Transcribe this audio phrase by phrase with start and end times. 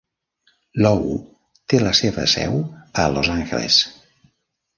[0.85, 1.03] Low
[1.73, 2.57] té la seva seu
[3.05, 3.79] a Los Angeles.